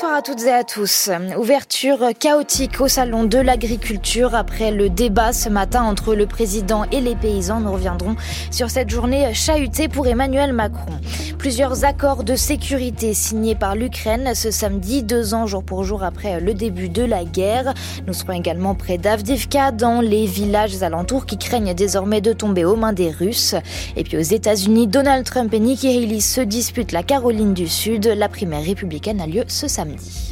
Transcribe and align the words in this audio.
Bonsoir 0.00 0.14
à 0.14 0.22
toutes 0.22 0.44
et 0.44 0.52
à 0.52 0.62
tous. 0.62 1.10
Ouverture 1.36 2.10
chaotique 2.20 2.80
au 2.80 2.86
salon 2.86 3.24
de 3.24 3.38
l'agriculture 3.38 4.36
après 4.36 4.70
le 4.70 4.88
débat 4.88 5.32
ce 5.32 5.48
matin 5.48 5.82
entre 5.82 6.14
le 6.14 6.26
président 6.26 6.84
et 6.92 7.00
les 7.00 7.16
paysans. 7.16 7.58
Nous 7.58 7.72
reviendrons 7.72 8.14
sur 8.52 8.70
cette 8.70 8.90
journée 8.90 9.34
chahutée 9.34 9.88
pour 9.88 10.06
Emmanuel 10.06 10.52
Macron. 10.52 10.92
Plusieurs 11.36 11.84
accords 11.84 12.22
de 12.22 12.36
sécurité 12.36 13.12
signés 13.12 13.56
par 13.56 13.74
l'Ukraine 13.74 14.36
ce 14.36 14.52
samedi, 14.52 15.02
deux 15.02 15.34
ans 15.34 15.48
jour 15.48 15.64
pour 15.64 15.82
jour 15.82 16.04
après 16.04 16.40
le 16.40 16.54
début 16.54 16.88
de 16.88 17.02
la 17.02 17.24
guerre. 17.24 17.74
Nous 18.06 18.12
serons 18.12 18.34
également 18.34 18.76
près 18.76 18.98
d'Avdivka 18.98 19.72
dans 19.72 20.00
les 20.00 20.26
villages 20.26 20.80
alentours 20.80 21.26
qui 21.26 21.38
craignent 21.38 21.74
désormais 21.74 22.20
de 22.20 22.32
tomber 22.32 22.64
aux 22.64 22.76
mains 22.76 22.92
des 22.92 23.10
Russes. 23.10 23.56
Et 23.96 24.04
puis 24.04 24.16
aux 24.16 24.20
États-Unis, 24.20 24.86
Donald 24.86 25.24
Trump 25.24 25.52
et 25.52 25.58
Nikki 25.58 25.88
Haley 25.88 26.20
se 26.20 26.40
disputent 26.40 26.92
la 26.92 27.02
Caroline 27.02 27.52
du 27.52 27.66
Sud. 27.66 28.06
La 28.06 28.28
primaire 28.28 28.62
républicaine 28.62 29.20
a 29.20 29.26
lieu 29.26 29.42
ce 29.48 29.66
samedi 29.66 29.87
samedi. 29.96 30.27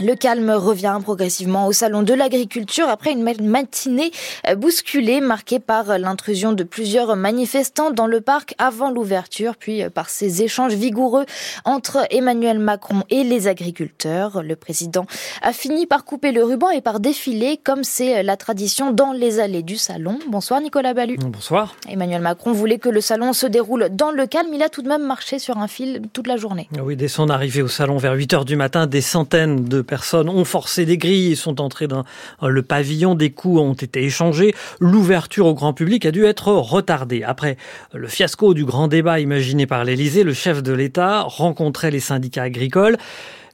Le 0.00 0.14
calme 0.14 0.50
revient 0.50 0.96
progressivement 1.02 1.66
au 1.66 1.72
salon 1.72 2.04
de 2.04 2.14
l'agriculture 2.14 2.88
après 2.88 3.10
une 3.10 3.24
matinée 3.42 4.12
euh, 4.46 4.54
bousculée 4.54 5.20
marquée 5.20 5.58
par 5.58 5.98
l'intrusion 5.98 6.52
de 6.52 6.62
plusieurs 6.62 7.16
manifestants 7.16 7.90
dans 7.90 8.06
le 8.06 8.20
parc 8.20 8.54
avant 8.58 8.92
l'ouverture, 8.92 9.56
puis 9.56 9.82
euh, 9.82 9.90
par 9.90 10.08
ces 10.08 10.44
échanges 10.44 10.74
vigoureux 10.74 11.26
entre 11.64 12.06
Emmanuel 12.10 12.60
Macron 12.60 13.02
et 13.10 13.24
les 13.24 13.48
agriculteurs. 13.48 14.44
Le 14.44 14.54
président 14.54 15.06
a 15.42 15.52
fini 15.52 15.86
par 15.86 16.04
couper 16.04 16.30
le 16.30 16.44
ruban 16.44 16.70
et 16.70 16.80
par 16.80 17.00
défiler 17.00 17.56
comme 17.56 17.82
c'est 17.82 18.22
la 18.22 18.36
tradition 18.36 18.92
dans 18.92 19.12
les 19.12 19.40
allées 19.40 19.64
du 19.64 19.76
salon. 19.76 20.20
Bonsoir 20.28 20.60
Nicolas 20.60 20.94
Ballu. 20.94 21.16
Bonsoir. 21.16 21.74
Emmanuel 21.88 22.22
Macron 22.22 22.52
voulait 22.52 22.78
que 22.78 22.88
le 22.88 23.00
salon 23.00 23.32
se 23.32 23.46
déroule 23.46 23.88
dans 23.90 24.12
le 24.12 24.26
calme. 24.28 24.50
Il 24.54 24.62
a 24.62 24.68
tout 24.68 24.82
de 24.82 24.88
même 24.88 25.04
marché 25.04 25.40
sur 25.40 25.58
un 25.58 25.66
fil 25.66 26.02
toute 26.12 26.28
la 26.28 26.36
journée. 26.36 26.68
Oui, 26.80 26.94
dès 26.94 27.08
son 27.08 27.30
arrivée 27.30 27.62
au 27.62 27.68
salon 27.68 27.96
vers 27.96 28.12
8 28.12 28.34
heures 28.34 28.44
du 28.44 28.54
matin, 28.54 28.86
des 28.86 29.00
centaines 29.00 29.64
de 29.64 29.87
personnes 29.88 30.28
ont 30.28 30.44
forcé 30.44 30.84
des 30.84 30.98
grilles 30.98 31.32
et 31.32 31.34
sont 31.34 31.60
entrées 31.60 31.88
dans 31.88 32.04
le 32.40 32.62
pavillon. 32.62 33.16
Des 33.16 33.30
coups 33.30 33.58
ont 33.60 33.72
été 33.72 34.04
échangés. 34.04 34.54
L'ouverture 34.78 35.46
au 35.46 35.54
grand 35.54 35.72
public 35.72 36.06
a 36.06 36.12
dû 36.12 36.24
être 36.24 36.52
retardée. 36.52 37.24
Après 37.24 37.56
le 37.92 38.06
fiasco 38.06 38.54
du 38.54 38.64
grand 38.64 38.86
débat 38.86 39.18
imaginé 39.18 39.66
par 39.66 39.82
l'Élysée, 39.84 40.22
le 40.22 40.34
chef 40.34 40.62
de 40.62 40.72
l'État 40.72 41.22
rencontrait 41.22 41.90
les 41.90 41.98
syndicats 41.98 42.44
agricoles. 42.44 42.96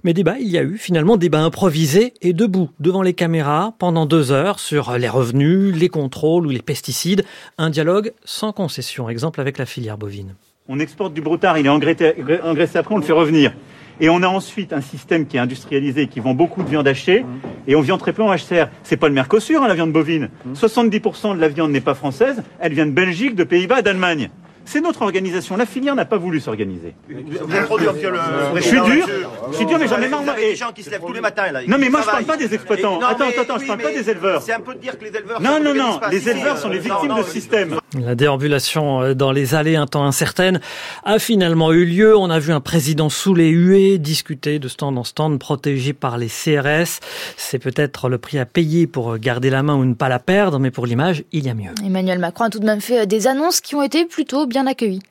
Mais 0.03 0.13
débat, 0.13 0.35
il 0.39 0.49
y 0.49 0.59
a 0.59 0.63
eu 0.63 0.77
finalement 0.77 1.17
débat 1.17 1.41
improvisé 1.41 2.13
et 2.21 2.35
debout 2.35 2.69
devant 2.79 3.01
les 3.01 3.15
caméras 3.15 3.75
pendant 3.79 4.05
deux 4.05 4.33
heures 4.33 4.61
sur 4.61 4.99
les 4.99 5.09
revenus, 5.09 5.75
les 5.75 5.89
contrôles 5.89 6.47
ou 6.47 6.51
les 6.51 6.61
pesticides. 6.61 7.25
Un 7.57 7.71
dialogue 7.71 8.13
sans 8.27 8.53
concession. 8.53 9.09
Exemple 9.09 9.41
avec 9.41 9.57
la 9.57 9.65
filière 9.65 9.97
bovine. 9.97 10.35
On 10.69 10.79
exporte 10.79 11.15
du 11.15 11.23
broutard, 11.23 11.57
il 11.59 11.67
est 11.67 11.71
engraissé 11.71 12.79
après, 12.79 12.95
on 12.95 12.99
le 12.99 13.05
fait 13.05 13.13
revenir. 13.13 13.53
Et 14.01 14.09
on 14.09 14.23
a 14.23 14.29
ensuite 14.29 14.73
un 14.73 14.81
système 14.81 15.27
qui 15.27 15.37
est 15.37 15.41
industrialisé, 15.41 16.07
qui 16.07 16.21
vend 16.21 16.35
beaucoup 16.35 16.63
de 16.63 16.69
viande 16.69 16.89
hachée, 16.89 17.21
mmh. 17.21 17.27
et 17.69 17.77
on 17.77 17.81
vend 17.81 17.99
très 17.99 18.13
peu 18.13 18.23
en 18.23 18.35
HCR. 18.35 18.69
C'est 18.83 18.97
pas 18.97 19.09
le 19.09 19.15
Mercosur, 19.15 19.63
hein, 19.63 19.69
la 19.69 19.75
viande 19.75 19.93
bovine. 19.93 20.31
70% 20.55 21.33
mmh. 21.33 21.37
de 21.37 21.41
la 21.41 21.49
viande 21.49 21.71
n'est 21.71 21.81
pas 21.81 21.95
française, 21.95 22.43
elle 22.61 22.75
vient 22.75 22.87
de 22.87 22.91
Belgique, 22.91 23.35
de 23.35 23.45
Pays-Bas, 23.45 23.83
d'Allemagne. 23.83 24.31
C'est 24.65 24.81
notre 24.81 25.03
organisation. 25.03 25.57
La 25.57 25.67
filière 25.67 25.95
n'a 25.95 26.05
pas 26.05 26.17
voulu 26.17 26.41
s'organiser. 26.41 26.95
Je 27.09 28.61
suis 28.61 28.81
dur, 28.81 29.07
je 29.51 29.57
suis 29.57 29.67
dur, 29.67 29.79
mais 29.79 29.89
j'en 29.89 30.01
ai 30.01 30.09
marre. 30.09 30.23
Et 30.39 30.51
des 30.51 30.57
gens 30.57 30.73
qui 30.73 30.83
se 30.83 30.91
lèvent 30.91 31.03
tous 31.07 31.13
les 31.13 31.21
matins 31.21 31.53
là. 31.53 31.61
Non, 31.67 31.77
mais 31.79 31.89
moi 31.89 32.01
je 32.01 32.07
parle 32.07 32.25
pas 32.25 32.37
des 32.37 32.55
exploitants. 32.55 32.99
Attends, 33.01 33.29
attends, 33.29 33.43
attends, 33.43 33.59
je 33.59 33.67
parle 33.67 33.81
pas 33.81 33.93
des 33.93 34.09
éleveurs. 34.09 34.43
C'est 34.43 34.53
un 34.53 34.61
peu 34.61 34.75
de 34.75 34.81
dire 34.81 34.99
que 34.99 35.05
les 35.05 35.17
éleveurs. 35.17 35.41
Non, 35.41 35.61
non, 35.63 35.75
non. 35.75 36.01
Les 36.11 36.29
éleveurs 36.29 36.59
sont 36.59 36.69
les 36.69 36.79
victimes 36.79 37.15
de 37.15 37.23
ce 37.23 37.31
système. 37.31 37.79
La 37.99 38.15
déambulation 38.15 39.03
euh, 39.03 39.15
dans 39.15 39.33
les 39.33 39.55
allées 39.55 39.77
un 39.77 39.87
temps 39.87 40.05
incertaine 40.05 40.61
a 41.05 41.19
finalement 41.19 41.73
eu 41.73 41.85
lieu. 41.85 42.17
On 42.17 42.31
a 42.31 42.39
vu 42.39 42.53
un 42.53 42.61
président 42.61 43.09
sous 43.09 43.35
les 43.35 43.51
huées 43.51 43.99
discuter 43.99 44.59
de 44.59 44.69
stand 44.69 44.99
en 44.99 45.05
stand 45.05 45.39
protégé 45.39 45.93
par 45.93 46.19
les 46.19 46.29
CRS. 46.29 47.01
C'est 47.37 47.59
peut-être 47.59 48.09
le 48.09 48.19
prix 48.19 48.39
à 48.39 48.47
payer 48.47 48.87
pour 48.87 49.19
garder 49.19 49.51
la 49.51 49.63
main 49.63 49.77
ou 49.77 49.85
ne 49.85 49.95
pas 49.95 50.09
la 50.09 50.19
perdre, 50.19 50.59
mais 50.59 50.71
pour 50.71 50.87
l'image, 50.87 51.25
il 51.33 51.47
y 51.47 51.51
a 51.51 51.55
mieux. 51.55 51.71
Emmanuel 51.85 52.19
Macron 52.19 52.45
a 52.45 52.51
tout 52.51 52.61
de 52.61 52.67
même 52.67 52.81
fait 52.81 53.07
des 53.07 53.27
annonces 53.27 53.61
qui 53.61 53.75
ont 53.75 53.83
été 53.83 54.05
plutôt 54.05 54.47
bien 54.47 54.67
accueillies. 54.67 55.03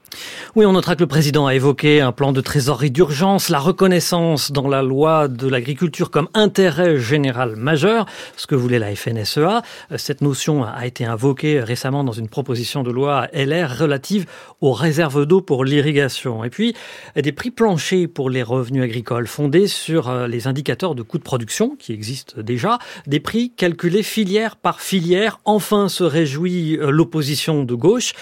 Oui, 0.56 0.66
on 0.66 0.74
notera 0.74 0.96
que 0.96 1.01
le 1.01 1.07
président 1.07 1.47
a 1.47 1.56
évoqué 1.56 2.01
un 2.01 2.12
plan 2.12 2.31
de 2.31 2.41
trésorerie 2.41 2.91
d'urgence, 2.91 3.50
la 3.50 3.59
reconnaissance 3.59 4.51
dans 4.51 4.68
la 4.68 4.81
loi 4.81 5.28
de 5.28 5.47
l'agriculture 5.47 6.12
comme 6.12 6.29
intérêt 6.34 7.00
général 7.00 7.56
majeur, 7.56 8.06
ce 8.38 8.47
que 8.47 8.56
voulait 8.56 8.79
la 8.79 8.96
FNSEA. 8.96 9.62
Cette 9.97 10.22
notion 10.22 10.63
a 10.63 10.85
été 10.85 11.06
invoquée 11.06 11.59
récemment 11.59 12.03
dans 12.03 12.12
une 12.12 12.29
proposition 12.29 12.84
de 12.84 12.91
loi 12.91 13.28
LR 13.34 13.78
relative 13.78 14.25
aux 14.62 14.74
réserves 14.74 15.25
d'eau 15.25 15.41
pour 15.41 15.66
l'irrigation. 15.66 16.44
Et 16.44 16.50
puis, 16.50 16.75
des 17.16 17.31
prix 17.31 17.51
planchers 17.51 18.07
pour 18.07 18.30
les 18.30 18.44
revenus 18.44 18.84
agricoles 18.84 19.28
fondés 19.28 19.68
sur 19.68 20.09
euh, 20.09 20.28
les 20.28 20.47
indicateurs 20.47 20.95
de 20.95 21.01
coûts 21.01 21.18
de 21.18 21.24
production 21.24 21.75
qui 21.78 21.94
existent 21.94 22.41
déjà, 22.41 22.80
des 23.07 23.19
prix 23.19 23.51
calculés 23.51 24.03
filière 24.03 24.56
par 24.56 24.81
filière. 24.81 25.40
Enfin 25.45 25.90
se 25.90 26.03
réjouit 26.03 26.78
euh, 26.78 26.91
l'opposition 26.91 27.63
de 27.63 27.75
gauche. 27.75 28.13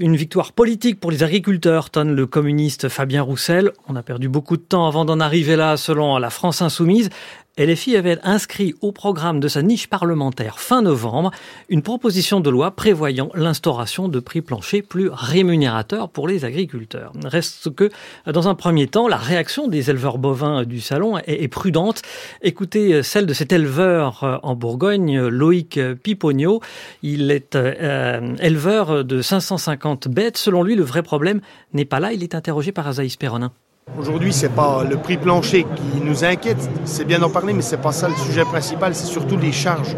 Une 0.00 0.14
victoire 0.14 0.52
politique 0.52 1.00
pour 1.00 1.10
les 1.10 1.24
agriculteurs, 1.24 1.90
tonne 1.90 2.14
le 2.14 2.24
communiste 2.24 2.88
Fabien 2.88 3.20
Roussel. 3.20 3.72
On 3.88 3.96
a 3.96 4.04
perdu 4.04 4.28
beaucoup 4.28 4.56
de 4.56 4.62
temps 4.62 4.86
avant 4.86 5.04
d'en 5.04 5.18
arriver 5.18 5.56
là, 5.56 5.76
selon 5.76 6.16
la 6.18 6.30
France 6.30 6.62
insoumise. 6.62 7.10
LFI 7.58 7.96
avait 7.96 8.18
inscrit 8.22 8.74
au 8.80 8.92
programme 8.92 9.40
de 9.40 9.48
sa 9.48 9.62
niche 9.62 9.88
parlementaire 9.88 10.60
fin 10.60 10.80
novembre 10.80 11.32
une 11.68 11.82
proposition 11.82 12.38
de 12.38 12.50
loi 12.50 12.70
prévoyant 12.70 13.30
l'instauration 13.34 14.08
de 14.08 14.20
prix 14.20 14.42
planchers 14.42 14.82
plus 14.82 15.10
rémunérateurs 15.12 16.08
pour 16.08 16.28
les 16.28 16.44
agriculteurs. 16.44 17.12
Reste 17.24 17.74
que, 17.74 17.90
dans 18.26 18.48
un 18.48 18.54
premier 18.54 18.86
temps, 18.86 19.08
la 19.08 19.16
réaction 19.16 19.66
des 19.66 19.90
éleveurs 19.90 20.18
bovins 20.18 20.62
du 20.62 20.80
salon 20.80 21.18
est, 21.26 21.48
prudente. 21.48 22.02
Écoutez 22.42 23.02
celle 23.02 23.26
de 23.26 23.34
cet 23.34 23.52
éleveur 23.52 24.40
en 24.42 24.54
Bourgogne, 24.54 25.20
Loïc 25.26 25.80
Piponio. 26.02 26.60
Il 27.02 27.30
est 27.30 27.56
euh, 27.56 28.36
éleveur 28.40 29.04
de 29.04 29.20
550 29.20 30.08
bêtes. 30.08 30.36
Selon 30.36 30.62
lui, 30.62 30.76
le 30.76 30.84
vrai 30.84 31.02
problème 31.02 31.40
n'est 31.72 31.84
pas 31.84 32.00
là. 32.00 32.12
Il 32.12 32.22
est 32.22 32.34
interrogé 32.34 32.70
par 32.70 32.86
Azaïs 32.86 33.16
Perronin. 33.16 33.52
Aujourd'hui, 33.96 34.32
c'est 34.32 34.50
pas 34.50 34.84
le 34.88 34.96
prix 34.96 35.16
plancher 35.16 35.64
qui 35.64 36.00
nous 36.00 36.24
inquiète, 36.24 36.68
c'est 36.84 37.04
bien 37.04 37.18
d'en 37.18 37.30
parler, 37.30 37.52
mais 37.52 37.62
c'est 37.62 37.80
pas 37.80 37.92
ça 37.92 38.08
le 38.08 38.14
sujet 38.16 38.44
principal, 38.44 38.94
c'est 38.94 39.06
surtout 39.06 39.36
les 39.36 39.52
charges. 39.52 39.96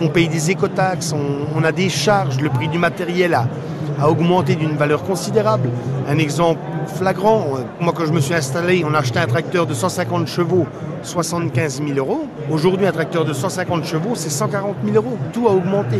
On 0.00 0.08
paye 0.08 0.28
des 0.28 0.50
écotaxes, 0.50 1.12
on, 1.12 1.64
a 1.64 1.72
des 1.72 1.88
charges, 1.88 2.40
le 2.40 2.48
prix 2.48 2.68
du 2.68 2.78
matériel 2.78 3.34
a, 3.34 3.48
a 4.00 4.08
augmenté 4.08 4.54
d'une 4.54 4.76
valeur 4.76 5.02
considérable. 5.02 5.68
Un 6.08 6.18
exemple 6.18 6.60
flagrant, 6.96 7.58
moi 7.80 7.92
quand 7.94 8.06
je 8.06 8.12
me 8.12 8.20
suis 8.20 8.34
installé, 8.34 8.84
on 8.86 8.94
a 8.94 8.98
acheté 8.98 9.18
un 9.18 9.26
tracteur 9.26 9.66
de 9.66 9.74
150 9.74 10.26
chevaux, 10.28 10.66
75 11.02 11.82
000 11.84 11.98
euros. 11.98 12.26
Aujourd'hui, 12.50 12.86
un 12.86 12.92
tracteur 12.92 13.24
de 13.24 13.32
150 13.32 13.84
chevaux, 13.84 14.14
c'est 14.14 14.30
140 14.30 14.76
000 14.84 14.96
euros. 14.96 15.18
Tout 15.32 15.48
a 15.48 15.52
augmenté. 15.52 15.98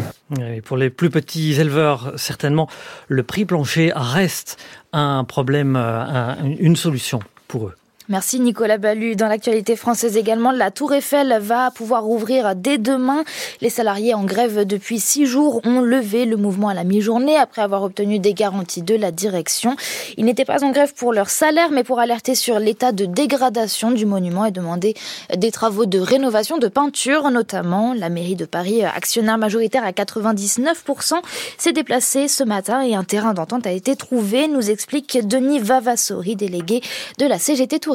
pour 0.65 0.77
les 0.77 0.91
plus 0.91 1.11
petits 1.11 1.61
éleveurs, 1.61 2.13
certainement, 2.17 2.69
le 3.09 3.23
prix 3.23 3.45
plancher 3.45 3.93
reste 3.95 4.59
un 4.93 5.25
problème, 5.25 5.77
euh, 5.77 6.35
une 6.59 6.77
solution 6.77 7.21
pour 7.53 7.69
eux. 7.69 7.82
Merci 8.09 8.41
Nicolas 8.41 8.79
Ballu. 8.79 9.15
Dans 9.15 9.29
l'actualité 9.29 9.77
française 9.77 10.17
également, 10.17 10.51
la 10.51 10.73
Tour 10.73 10.93
Eiffel 10.93 11.39
va 11.41 11.71
pouvoir 11.71 12.09
ouvrir 12.09 12.57
dès 12.57 12.77
demain. 12.77 13.23
Les 13.61 13.71
salariés 13.71 14.13
en 14.13 14.25
grève 14.25 14.65
depuis 14.67 14.99
six 14.99 15.25
jours 15.25 15.61
ont 15.65 15.81
levé 15.81 16.25
le 16.25 16.37
mouvement 16.37 16.69
à 16.69 16.75
la 16.75 16.83
mi-journée 16.83 17.37
après 17.37 17.63
avoir 17.63 17.85
obtenu 17.85 18.19
des 18.19 18.35
garanties 18.35 18.83
de 18.83 18.97
la 18.97 19.13
direction. 19.13 19.77
Ils 20.17 20.25
n'étaient 20.25 20.45
pas 20.45 20.65
en 20.65 20.73
grève 20.73 20.95
pour 20.95 21.13
leur 21.13 21.31
salaire, 21.31 21.71
mais 21.71 21.85
pour 21.85 22.01
alerter 22.01 22.35
sur 22.35 22.59
l'état 22.59 22.91
de 22.91 23.05
dégradation 23.05 23.93
du 23.93 24.05
monument 24.05 24.47
et 24.47 24.51
demander 24.51 24.95
des 25.37 25.53
travaux 25.53 25.87
de 25.87 26.01
rénovation, 26.01 26.59
de 26.59 26.69
peinture 26.69 27.31
notamment. 27.31 27.95
La 27.95 28.09
mairie 28.09 28.37
de 28.37 28.47
Paris, 28.47 28.83
actionnaire 28.83 29.39
majoritaire 29.39 29.85
à 29.85 29.93
99%, 29.93 31.15
s'est 31.57 31.73
déplacée 31.73 32.27
ce 32.27 32.43
matin 32.43 32.83
et 32.83 32.97
un 32.97 33.05
terrain 33.05 33.33
d'entente 33.33 33.65
a 33.65 33.71
été 33.71 33.95
trouvé, 33.95 34.49
nous 34.49 34.71
explique 34.71 35.25
Denis 35.25 35.61
Vavassori, 35.61 36.35
délégué 36.35 36.81
de 37.19 37.27
la 37.27 37.39
CGT 37.39 37.79
Tour 37.79 37.92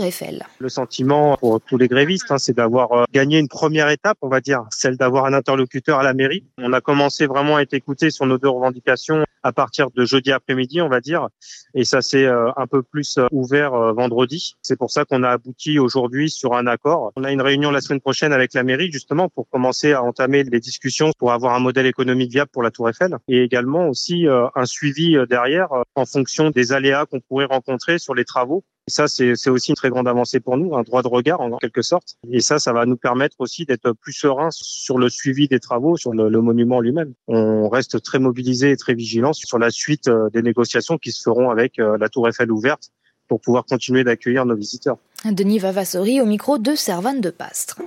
Le 0.60 0.70
sentiment 0.70 1.38
pour 1.38 1.60
tous 1.60 1.78
les 1.78 1.88
grévistes, 1.88 2.32
hein, 2.32 2.38
c'est 2.38 2.56
d'avoir 2.56 2.92
euh, 2.92 3.04
gagné 3.12 3.40
une 3.40 3.48
première 3.48 3.90
étape, 3.90 4.18
on 4.22 4.28
va 4.28 4.42
dire, 4.42 4.64
celle 4.70 4.96
d'avoir 4.96 5.26
un 5.26 5.34
interlocuteur 5.34 6.00
à 6.00 6.04
la 6.04 6.14
mairie. 6.14 6.44
On 6.60 6.72
a 6.74 6.82
commencé 6.82 7.26
vraiment 7.26 7.58
à 7.58 7.62
être 7.62 7.74
écouté 7.74 8.12
sur 8.12 8.28
nos 8.28 8.38
deux 8.38 8.50
revendications 8.50 9.24
à 9.42 9.54
partir 9.54 9.90
de 9.92 10.06
jeudi 10.06 10.32
après-midi, 10.32 10.82
on 10.82 10.90
va 10.90 11.00
dire, 11.00 11.30
et 11.74 11.84
ça 11.84 12.02
s'est 12.02 12.26
euh, 12.26 12.52
un 12.58 12.68
peu 12.68 12.84
plus 12.84 13.18
euh, 13.18 13.28
ouvert 13.32 13.72
vendredi. 13.94 14.56
C'est 14.62 14.78
pour 14.78 14.92
ça 14.92 15.06
qu'on 15.06 15.24
a 15.24 15.30
abouti 15.30 15.80
aujourd'hui 15.80 16.30
sur 16.30 16.54
un 16.54 16.68
accord. 16.68 17.12
On 17.16 17.24
a 17.24 17.32
une 17.32 17.42
réunion 17.42 17.72
la 17.72 17.82
semaine 17.82 18.02
prochaine 18.02 18.34
avec 18.34 18.54
la 18.54 18.64
mairie 18.64 18.92
justement 18.92 19.30
pour 19.30 19.50
commencer 19.50 19.94
à 19.94 20.04
entamer 20.04 20.44
les 20.44 20.60
discussions 20.60 21.12
pour 21.18 21.32
avoir 21.32 21.56
un 21.56 21.60
modèle 21.60 21.88
économique 21.88 22.32
viable 22.32 22.52
pour 22.52 22.62
la 22.62 22.72
Tour 22.72 22.90
Eiffel 22.90 23.18
et 23.28 23.42
également 23.42 23.88
aussi 23.88 24.28
un 24.28 24.66
suivi 24.66 25.18
derrière 25.30 25.70
en 25.96 26.06
fonction 26.06 26.50
des 26.50 26.74
aléas 26.74 27.06
qu'on 27.06 27.20
pourrait 27.20 27.46
rencontrer 27.46 28.00
sur 28.00 28.14
les 28.14 28.26
travaux 28.26 28.64
et 28.88 28.92
ça, 28.92 29.08
c'est 29.10 29.50
aussi 29.50 29.72
une 29.72 29.76
très 29.76 29.90
grande 29.90 30.08
avancée 30.08 30.40
pour 30.40 30.56
nous, 30.56 30.74
un 30.78 30.84
droit 30.84 31.02
de 31.02 31.10
regard 31.10 31.42
en 31.42 31.58
quelque 31.58 31.82
sorte. 31.82 32.16
Et 32.32 32.40
ça, 32.40 32.58
ça 32.58 32.72
va 32.72 32.86
nous 32.86 32.96
permettre 32.96 33.36
aussi 33.40 33.66
d'être 33.66 33.92
plus 33.92 34.14
sereins 34.14 34.48
sur 34.52 34.98
le 34.98 35.10
suivi 35.10 35.50
des 35.50 35.60
travaux, 35.60 35.98
sur 35.98 36.14
le, 36.14 36.42
monument 36.42 36.80
lui-même. 36.80 37.14
On 37.28 37.68
reste 37.68 38.02
très 38.02 38.20
mobilisés 38.20 38.72
et 38.72 38.78
très 38.78 38.94
vigilants 38.94 39.34
sur 39.34 39.60
la 39.60 39.72
suite 39.72 40.08
euh, 40.08 40.30
des 40.30 40.42
négociations 40.42 40.98
qui 40.98 41.12
se 41.12 41.22
feront 41.22 41.50
avec 41.50 41.80
euh, 41.80 41.98
la 42.00 42.08
Tour 42.08 42.30
Eiffel 42.30 42.50
ouverte 42.50 42.92
pour 43.28 43.42
pouvoir 43.42 43.66
continuer 43.66 44.06
d'accueillir 44.06 44.46
nos 44.46 44.56
visiteurs. 44.56 44.98
Denis 45.26 45.60
Vavassori 45.60 46.22
au 46.22 46.26
micro 46.26 46.58
de 46.58 46.76
Servane 46.76 47.20
de 47.20 47.30
Pastre. 47.30 47.82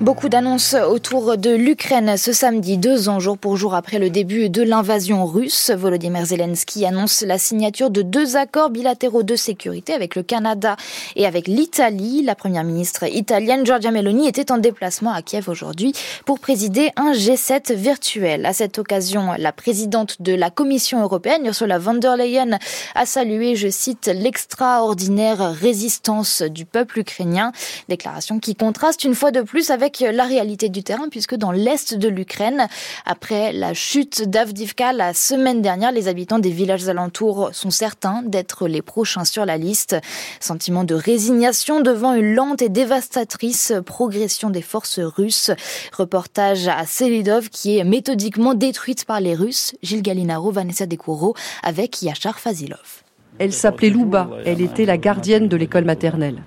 Beaucoup 0.00 0.28
d'annonces 0.28 0.74
autour 0.74 1.36
de 1.36 1.50
l'Ukraine 1.50 2.16
ce 2.16 2.32
samedi, 2.32 2.78
deux 2.78 3.08
ans 3.08 3.18
jour 3.18 3.36
pour 3.36 3.56
jour 3.56 3.74
après 3.74 3.98
le 3.98 4.10
début 4.10 4.48
de 4.48 4.62
l'invasion 4.62 5.26
russe. 5.26 5.72
Volodymyr 5.74 6.24
Zelensky 6.24 6.86
annonce 6.86 7.22
la 7.22 7.36
signature 7.36 7.90
de 7.90 8.02
deux 8.02 8.36
accords 8.36 8.70
bilatéraux 8.70 9.24
de 9.24 9.34
sécurité 9.34 9.92
avec 9.92 10.14
le 10.14 10.22
Canada 10.22 10.76
et 11.16 11.26
avec 11.26 11.48
l'Italie. 11.48 12.22
La 12.22 12.36
première 12.36 12.62
ministre 12.62 13.12
italienne 13.12 13.66
Giorgia 13.66 13.90
Meloni 13.90 14.28
était 14.28 14.52
en 14.52 14.58
déplacement 14.58 15.12
à 15.12 15.20
Kiev 15.20 15.48
aujourd'hui 15.48 15.92
pour 16.24 16.38
présider 16.38 16.92
un 16.94 17.10
G7 17.10 17.74
virtuel. 17.74 18.46
À 18.46 18.52
cette 18.52 18.78
occasion, 18.78 19.32
la 19.36 19.50
présidente 19.50 20.22
de 20.22 20.32
la 20.32 20.50
Commission 20.50 21.02
européenne, 21.02 21.44
Ursula 21.44 21.80
von 21.80 21.94
der 21.94 22.16
Leyen, 22.16 22.60
a 22.94 23.04
salué, 23.04 23.56
je 23.56 23.68
cite, 23.68 24.06
l'extraordinaire 24.06 25.52
résistance 25.52 26.42
du 26.42 26.66
peuple 26.66 27.00
ukrainien. 27.00 27.50
Déclaration 27.88 28.38
qui 28.38 28.54
contraste 28.54 29.02
une 29.02 29.16
fois 29.16 29.32
de 29.32 29.40
plus 29.40 29.72
avec 29.72 29.87
la 30.00 30.24
réalité 30.24 30.68
du 30.68 30.82
terrain, 30.82 31.08
puisque 31.10 31.34
dans 31.34 31.50
l'est 31.50 31.94
de 31.94 32.08
l'Ukraine, 32.08 32.68
après 33.06 33.52
la 33.52 33.74
chute 33.74 34.28
d'Avdivka 34.28 34.92
la 34.92 35.14
semaine 35.14 35.62
dernière, 35.62 35.92
les 35.92 36.08
habitants 36.08 36.38
des 36.38 36.50
villages 36.50 36.88
alentours 36.88 37.50
sont 37.52 37.70
certains 37.70 38.22
d'être 38.22 38.68
les 38.68 38.82
prochains 38.82 39.24
sur 39.24 39.44
la 39.44 39.56
liste. 39.56 39.96
Sentiment 40.40 40.84
de 40.84 40.94
résignation 40.94 41.80
devant 41.80 42.14
une 42.14 42.34
lente 42.34 42.62
et 42.62 42.68
dévastatrice 42.68 43.72
progression 43.84 44.50
des 44.50 44.62
forces 44.62 45.00
russes. 45.00 45.50
Reportage 45.96 46.68
à 46.68 46.86
Selidov 46.86 47.48
qui 47.48 47.78
est 47.78 47.84
méthodiquement 47.84 48.54
détruite 48.54 49.04
par 49.04 49.20
les 49.20 49.34
Russes. 49.34 49.74
Gilles 49.82 50.02
Galinaro, 50.02 50.50
Vanessa 50.50 50.86
Decouro 50.86 51.34
avec 51.62 52.02
Yachar 52.02 52.38
Fazilov. 52.38 53.07
Elle 53.38 53.52
s'appelait 53.52 53.90
Louba. 53.90 54.28
Elle 54.44 54.60
était 54.60 54.84
la 54.84 54.96
gardienne 54.96 55.48
de 55.48 55.56
l'école 55.56 55.84
maternelle. 55.84 56.42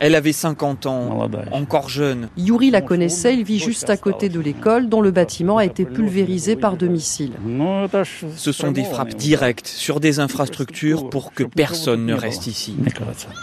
Elle 0.00 0.14
avait 0.14 0.32
50 0.32 0.86
ans, 0.86 1.28
encore 1.52 1.88
jeune. 1.88 2.28
Yuri 2.36 2.70
la 2.70 2.80
connaissait. 2.80 3.34
Il 3.34 3.44
vit 3.44 3.58
juste 3.58 3.90
à 3.90 3.96
côté 3.96 4.28
de 4.28 4.40
l'école, 4.40 4.88
dont 4.88 5.00
le 5.00 5.10
bâtiment 5.10 5.58
a 5.58 5.64
été 5.64 5.84
pulvérisé 5.84 6.56
par 6.56 6.76
deux 6.76 6.88
missiles. 6.88 7.32
Ce 8.36 8.52
sont 8.52 8.72
des 8.72 8.84
frappes 8.84 9.14
directes 9.14 9.66
sur 9.66 10.00
des 10.00 10.20
infrastructures 10.20 11.08
pour 11.10 11.32
que 11.32 11.44
personne 11.44 12.06
ne 12.06 12.14
reste 12.14 12.46
ici. 12.46 12.74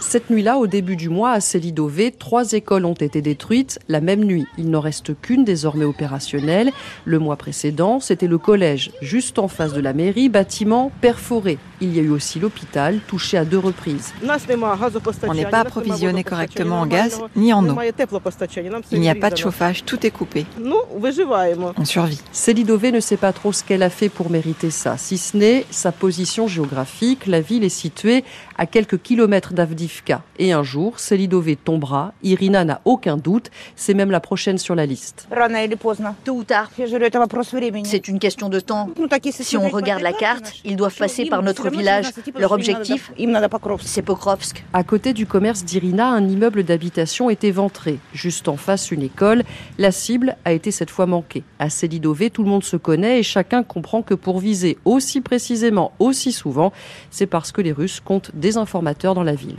Cette 0.01 0.30
nuit-là, 0.30 0.57
au 0.57 0.68
début 0.68 0.95
du 0.95 1.10
mois, 1.10 1.31
à 1.31 1.39
Selidové, 1.39 2.12
trois 2.12 2.54
écoles 2.54 2.86
ont 2.86 2.94
été 2.94 3.22
détruites. 3.22 3.80
La 3.88 4.01
même 4.01 4.24
nuit, 4.24 4.45
il 4.57 4.69
n'en 4.69 4.80
reste 4.80 5.19
qu'une 5.22 5.44
désormais 5.44 5.86
opérationnelle. 5.86 6.72
Le 7.06 7.19
mois 7.19 7.36
précédent, 7.36 8.00
c'était 8.00 8.27
le 8.27 8.38
collège, 8.38 8.92
juste 9.01 9.39
en 9.39 9.48
face 9.48 9.74
de 9.74 9.81
la 9.81 9.94
mairie, 9.94 10.30
bâtiment 10.30 10.92
perforé. 11.01 11.57
Il 11.86 11.96
y 11.96 12.00
a 12.00 12.04
eu 12.04 12.10
aussi 12.10 12.40
l'hôpital, 12.40 13.00
touché 13.08 13.38
à 13.38 13.46
deux 13.46 13.60
reprises. 13.60 14.14
On 15.28 15.34
n'est 15.34 15.46
pas 15.46 15.60
approvisionné 15.60 16.24
correctement 16.24 16.82
en 16.82 16.88
gaz 16.88 17.22
ni 17.36 17.54
en 17.54 17.68
eau. 17.68 17.78
Il 18.92 19.00
n'y 19.00 19.10
a 19.10 19.16
pas 19.16 19.30
de 19.30 19.38
chauffage, 19.38 19.86
tout 19.86 20.06
est 20.06 20.12
coupé. 20.12 20.46
On 21.78 21.86
survit. 21.86 22.22
Selidové 22.32 22.92
ne 22.92 23.00
sait 23.00 23.18
pas 23.18 23.34
trop 23.34 23.54
ce 23.54 23.64
qu'elle 23.64 23.84
a 23.84 23.92
fait 23.92 24.10
pour 24.10 24.32
mériter 24.32 24.72
ça, 24.72 24.98
si 24.98 25.18
ce 25.18 25.38
n'est 25.38 25.66
sa 25.70 25.92
position 25.92 26.48
géographique. 26.48 27.28
La 27.28 27.42
ville 27.42 27.64
est 27.64 27.70
située 27.70 28.24
à 28.57 28.66
quelques 28.66 29.02
kilomètres 29.02 29.54
d'Avdivka. 29.54 30.22
Et 30.40 30.52
un 30.52 30.63
jour, 30.63 31.00
Selidové 31.00 31.56
tombera. 31.56 32.13
Irina 32.24 32.63
n'a 32.66 32.81
aucun 32.86 33.18
doute. 33.18 33.52
C'est 33.75 33.94
même 33.94 34.12
la 34.12 34.19
prochaine 34.19 34.57
sur 34.57 34.75
la 34.75 34.86
liste. 34.86 35.28
Tôt 36.24 36.34
ou 36.34 36.44
tard. 36.44 36.72
C'est 37.84 38.07
une 38.07 38.19
question 38.19 38.50
de 38.50 38.60
temps. 38.60 38.90
Si 39.31 39.57
on 39.57 39.69
regarde 39.69 40.02
la 40.02 40.13
carte, 40.13 40.54
ils 40.63 40.75
doivent 40.75 40.96
passer 40.96 41.25
par 41.25 41.44
notre 41.44 41.69
village. 41.69 42.06
Leur 42.38 42.52
objectif, 42.52 43.12
c'est 43.81 44.02
Pokrovsk. 44.02 44.63
À 44.74 44.84
côté 44.84 45.13
du 45.13 45.25
commerce 45.25 45.63
d'Irina, 45.63 46.08
un 46.08 46.28
immeuble 46.28 46.63
d'habitation 46.63 47.30
est 47.30 47.44
éventré. 47.44 48.00
Juste 48.13 48.48
en 48.48 48.58
face, 48.58 48.92
une 48.92 49.01
école. 49.01 49.44
La 49.78 49.92
cible 49.92 50.38
a 50.46 50.54
été 50.54 50.72
cette 50.72 50.90
fois 50.90 51.06
manquée. 51.06 51.44
À 51.60 51.69
Selidové, 51.69 52.30
tout 52.30 52.44
le 52.44 52.50
monde 52.50 52.63
se 52.63 52.78
connaît 52.78 53.19
et 53.19 53.24
chacun 53.24 53.63
comprend 53.63 54.01
que 54.01 54.13
pour 54.13 54.40
viser 54.40 54.78
aussi 54.86 55.22
précisément, 55.22 55.92
aussi 56.00 56.31
souvent, 56.31 56.72
c'est 57.12 57.25
parce 57.25 57.51
que 57.51 57.62
les 57.62 57.72
Russes 57.72 58.00
comptent 58.00 58.31
des 58.34 58.44
informateurs 58.57 59.15
dans 59.15 59.24
la 59.24 59.36
ville. 59.36 59.57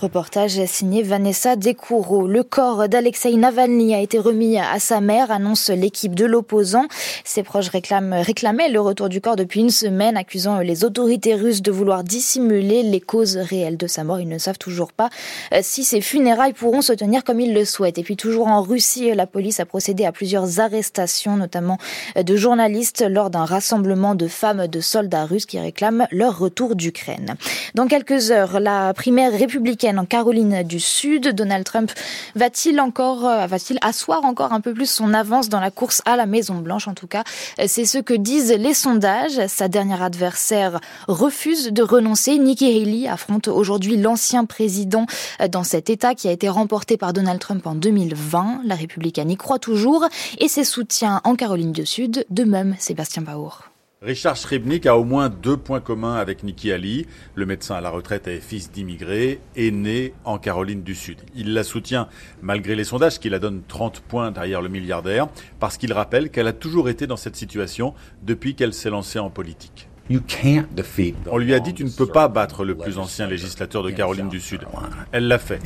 Reportage 0.00 0.64
signé 0.66 1.02
Vanessa 1.02 1.56
Decouro. 1.56 2.28
Le 2.28 2.44
corps 2.44 2.88
d'Alexei 2.88 3.34
Navalny 3.34 3.94
a 3.94 4.00
été 4.00 4.18
remis 4.18 4.56
à 4.58 4.78
sa 4.78 5.00
mère, 5.00 5.32
annonce 5.32 5.70
l'équipe 5.70 6.14
de 6.14 6.24
l'opposant. 6.24 6.86
Ses 7.24 7.42
proches 7.42 7.68
réclament, 7.68 8.14
réclamaient 8.14 8.68
le 8.68 8.80
retour 8.80 9.08
du 9.08 9.20
corps 9.20 9.34
depuis 9.34 9.60
une 9.60 9.70
semaine, 9.70 10.16
accusant 10.16 10.60
les 10.60 10.84
autorités 10.84 11.34
russes 11.34 11.62
de 11.62 11.72
vouloir 11.72 12.04
dissimuler 12.04 12.84
les 12.84 13.00
causes 13.00 13.36
réelles 13.36 13.76
de 13.76 13.88
sa 13.88 14.04
mort. 14.04 14.20
Ils 14.20 14.28
ne 14.28 14.38
savent 14.38 14.58
toujours 14.58 14.92
pas 14.92 15.10
euh, 15.52 15.58
si 15.62 15.82
ces 15.82 16.00
funérailles 16.00 16.52
pourront 16.52 16.82
se 16.82 16.92
tenir 16.92 17.24
comme 17.24 17.40
ils 17.40 17.52
le 17.52 17.64
souhaitent. 17.64 17.98
Et 17.98 18.04
puis 18.04 18.16
toujours 18.16 18.46
en 18.46 18.62
Russie, 18.62 19.12
la 19.14 19.26
police 19.26 19.58
a 19.58 19.66
procédé 19.66 20.04
à 20.04 20.12
plusieurs 20.12 20.60
arrestations, 20.60 21.36
notamment 21.36 21.78
euh, 22.16 22.22
de 22.22 22.36
journalistes 22.36 23.04
lors 23.08 23.30
d'un 23.30 23.44
rassemblement 23.44 24.14
de 24.14 24.28
femmes 24.28 24.68
de 24.68 24.80
soldats 24.80 25.26
russes 25.26 25.46
qui 25.46 25.58
réclament 25.58 26.06
leur 26.12 26.38
retour 26.38 26.76
d'Ukraine. 26.76 27.34
Dans 27.74 27.88
quelques 27.88 28.27
la 28.30 28.94
primaire 28.94 29.32
républicaine 29.32 29.98
en 29.98 30.04
Caroline 30.04 30.62
du 30.62 30.80
Sud, 30.80 31.34
Donald 31.34 31.64
Trump 31.64 31.92
va-t-il 32.34 32.80
encore, 32.80 33.26
euh, 33.26 33.46
va-t-il 33.46 33.78
asseoir 33.82 34.24
encore 34.24 34.52
un 34.52 34.60
peu 34.60 34.74
plus 34.74 34.90
son 34.90 35.14
avance 35.14 35.48
dans 35.48 35.60
la 35.60 35.70
course 35.70 36.02
à 36.04 36.16
la 36.16 36.26
Maison 36.26 36.56
Blanche 36.56 36.88
En 36.88 36.94
tout 36.94 37.06
cas, 37.06 37.24
c'est 37.66 37.84
ce 37.84 37.98
que 37.98 38.14
disent 38.14 38.52
les 38.52 38.74
sondages. 38.74 39.46
Sa 39.46 39.68
dernière 39.68 40.02
adversaire 40.02 40.80
refuse 41.06 41.72
de 41.72 41.82
renoncer. 41.82 42.38
Nikki 42.38 42.66
Haley 42.66 43.08
affronte 43.08 43.48
aujourd'hui 43.48 43.96
l'ancien 43.96 44.44
président 44.44 45.06
dans 45.50 45.64
cet 45.64 45.90
État 45.90 46.14
qui 46.14 46.28
a 46.28 46.32
été 46.32 46.48
remporté 46.48 46.96
par 46.96 47.12
Donald 47.12 47.40
Trump 47.40 47.66
en 47.66 47.74
2020. 47.74 48.62
La 48.64 48.74
républicaine 48.74 49.30
y 49.30 49.36
croit 49.36 49.58
toujours 49.58 50.06
et 50.38 50.48
ses 50.48 50.64
soutiens 50.64 51.20
en 51.24 51.34
Caroline 51.34 51.72
du 51.72 51.86
Sud, 51.86 52.26
de 52.30 52.44
même 52.44 52.76
Sébastien 52.78 53.22
Baour. 53.22 53.68
Richard 54.00 54.36
Srebnik 54.36 54.86
a 54.86 54.96
au 54.96 55.02
moins 55.02 55.28
deux 55.28 55.56
points 55.56 55.80
communs 55.80 56.14
avec 56.14 56.44
Nikki 56.44 56.70
Ali. 56.70 57.06
Le 57.34 57.46
médecin 57.46 57.74
à 57.74 57.80
la 57.80 57.90
retraite 57.90 58.28
et 58.28 58.38
fils 58.38 58.70
d'immigrés 58.70 59.40
est 59.56 59.72
né 59.72 60.14
en 60.24 60.38
Caroline 60.38 60.84
du 60.84 60.94
Sud. 60.94 61.18
Il 61.34 61.52
la 61.52 61.64
soutient 61.64 62.06
malgré 62.40 62.76
les 62.76 62.84
sondages 62.84 63.18
qui 63.18 63.28
la 63.28 63.40
donnent 63.40 63.62
30 63.66 63.98
points 63.98 64.30
derrière 64.30 64.62
le 64.62 64.68
milliardaire 64.68 65.26
parce 65.58 65.76
qu'il 65.78 65.92
rappelle 65.92 66.30
qu'elle 66.30 66.46
a 66.46 66.52
toujours 66.52 66.88
été 66.88 67.08
dans 67.08 67.16
cette 67.16 67.34
situation 67.34 67.92
depuis 68.22 68.54
qu'elle 68.54 68.72
s'est 68.72 68.88
lancée 68.90 69.18
en 69.18 69.30
politique. 69.30 69.88
On 71.30 71.36
lui 71.36 71.52
a 71.52 71.60
dit 71.60 71.74
tu 71.74 71.84
ne 71.84 71.90
peux 71.90 72.06
pas 72.06 72.28
battre 72.28 72.64
le 72.64 72.76
plus 72.76 72.98
ancien 72.98 73.26
législateur 73.26 73.82
de 73.82 73.90
Caroline 73.90 74.28
du 74.28 74.40
Sud. 74.40 74.60
Elle 75.12 75.26
l'a 75.26 75.38
fait. 75.38 75.58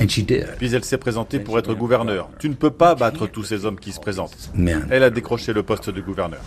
Puis 0.57 0.73
elle 0.73 0.83
s'est 0.83 0.97
présentée 0.97 1.39
pour 1.39 1.59
être 1.59 1.73
gouverneur. 1.75 2.29
Tu 2.39 2.49
ne 2.49 2.55
peux 2.55 2.71
pas 2.71 2.95
battre 2.95 3.27
tous 3.27 3.43
ces 3.43 3.63
hommes 3.63 3.79
qui 3.79 3.91
se 3.91 3.99
présentent. 3.99 4.51
Elle 4.89 5.03
a 5.03 5.11
décroché 5.11 5.53
le 5.53 5.61
poste 5.63 5.91
de 5.91 6.01
gouverneur 6.01 6.41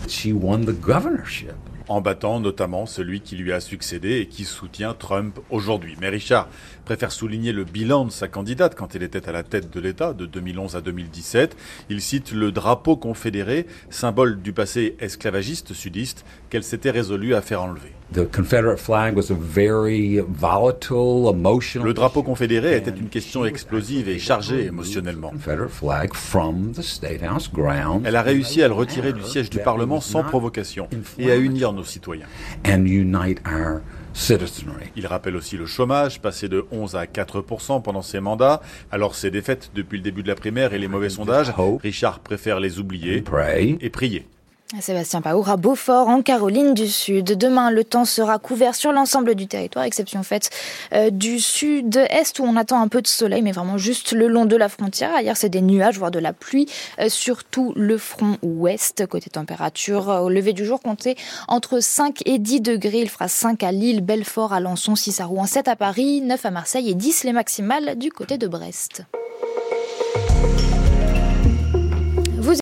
en 1.87 2.01
battant 2.01 2.39
notamment 2.39 2.85
celui 2.85 3.21
qui 3.21 3.35
lui 3.35 3.51
a 3.51 3.59
succédé 3.59 4.19
et 4.19 4.27
qui 4.27 4.45
soutient 4.45 4.93
Trump 4.93 5.39
aujourd'hui. 5.49 5.95
Mais 5.99 6.09
Richard 6.09 6.47
préfère 6.85 7.11
souligner 7.11 7.51
le 7.51 7.63
bilan 7.63 8.05
de 8.05 8.11
sa 8.11 8.27
candidate 8.27 8.75
quand 8.75 8.95
elle 8.95 9.03
était 9.03 9.27
à 9.27 9.31
la 9.31 9.43
tête 9.43 9.73
de 9.73 9.79
l'État 9.79 10.13
de 10.13 10.25
2011 10.25 10.75
à 10.75 10.81
2017. 10.81 11.57
Il 11.89 12.01
cite 12.01 12.31
le 12.31 12.51
drapeau 12.51 12.95
confédéré, 12.95 13.65
symbole 13.89 14.41
du 14.41 14.53
passé 14.53 14.95
esclavagiste 14.99 15.73
sudiste 15.73 16.25
qu'elle 16.49 16.63
s'était 16.63 16.91
résolue 16.91 17.35
à 17.35 17.41
faire 17.41 17.63
enlever. 17.63 17.96
Le 21.83 21.93
drapeau 21.93 22.23
confédéré 22.23 22.77
était 22.77 22.91
une 22.91 23.09
question 23.09 23.45
explosive 23.45 24.07
et 24.07 24.17
chargée 24.17 24.65
émotionnellement. 24.65 25.33
Elle 28.05 28.15
a 28.15 28.21
réussi 28.21 28.63
à 28.63 28.67
le 28.67 28.73
retirer 28.73 29.13
du 29.13 29.23
siège 29.23 29.49
du 29.49 29.59
Parlement 29.59 29.99
sans 30.01 30.23
provocation 30.23 30.87
et 31.19 31.31
à 31.31 31.35
unir 31.37 31.73
nos 31.73 31.83
citoyens. 31.83 32.27
Il 34.95 35.05
rappelle 35.05 35.35
aussi 35.35 35.57
le 35.57 35.65
chômage, 35.65 36.21
passé 36.21 36.47
de 36.49 36.65
11 36.71 36.95
à 36.95 37.07
4 37.07 37.41
pendant 37.83 38.01
ses 38.01 38.19
mandats. 38.19 38.61
Alors 38.91 39.15
ses 39.15 39.29
défaites 39.31 39.71
depuis 39.75 39.97
le 39.97 40.03
début 40.03 40.23
de 40.23 40.27
la 40.27 40.35
primaire 40.35 40.73
et 40.73 40.79
les 40.79 40.87
mauvais 40.87 41.09
sondages, 41.09 41.53
Richard 41.83 42.19
préfère 42.19 42.59
les 42.59 42.79
oublier 42.79 43.21
et 43.81 43.89
prier. 43.89 44.25
Sébastien 44.81 45.21
Paour 45.21 45.49
à 45.49 45.55
Beaufort, 45.55 46.09
en 46.09 46.21
Caroline 46.21 46.73
du 46.73 46.87
Sud. 46.87 47.37
Demain, 47.37 47.71
le 47.71 47.85
temps 47.85 48.03
sera 48.03 48.37
couvert 48.37 48.75
sur 48.75 48.91
l'ensemble 48.91 49.33
du 49.33 49.47
territoire, 49.47 49.85
exception 49.85 50.23
faite 50.23 50.49
euh, 50.93 51.09
du 51.09 51.39
sud-est 51.39 52.39
où 52.39 52.43
on 52.43 52.57
attend 52.57 52.81
un 52.81 52.89
peu 52.89 53.01
de 53.01 53.07
soleil, 53.07 53.41
mais 53.41 53.53
vraiment 53.53 53.77
juste 53.77 54.11
le 54.11 54.27
long 54.27 54.45
de 54.45 54.57
la 54.57 54.67
frontière. 54.67 55.15
Ailleurs, 55.15 55.37
c'est 55.37 55.47
des 55.47 55.61
nuages, 55.61 55.97
voire 55.97 56.11
de 56.11 56.19
la 56.19 56.33
pluie, 56.33 56.67
euh, 56.99 57.07
surtout 57.07 57.71
le 57.77 57.97
front 57.97 58.37
ouest. 58.41 59.07
Côté 59.07 59.29
température, 59.29 60.09
euh, 60.09 60.19
au 60.19 60.29
lever 60.29 60.51
du 60.51 60.65
jour, 60.65 60.81
comptez 60.81 61.15
entre 61.47 61.79
5 61.79 62.23
et 62.25 62.37
10 62.37 62.59
degrés. 62.59 62.99
Il 62.99 63.09
fera 63.09 63.29
5 63.29 63.63
à 63.63 63.71
Lille, 63.71 64.01
Belfort, 64.01 64.51
Alençon, 64.51 64.95
6 64.95 65.21
à 65.21 65.25
Rouen, 65.25 65.45
7 65.45 65.69
à 65.69 65.77
Paris, 65.77 66.19
9 66.19 66.45
à 66.45 66.51
Marseille 66.51 66.89
et 66.89 66.93
10 66.93 67.23
les 67.23 67.33
maximales 67.33 67.97
du 67.97 68.11
côté 68.11 68.37
de 68.37 68.47
Brest. 68.47 69.03